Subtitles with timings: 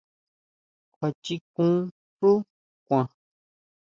[0.95, 1.73] ¿Kjuachikun
[2.17, 2.31] xu
[2.87, 3.07] kuan?